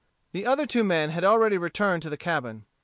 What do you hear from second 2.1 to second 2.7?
cabin.